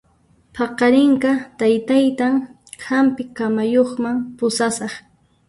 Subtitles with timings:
[0.55, 2.33] Paqarinqa taytaytan
[2.87, 4.93] hampi kamayuqman pusasaq